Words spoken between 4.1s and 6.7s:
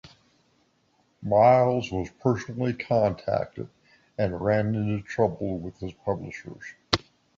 and ran into trouble with his publishers.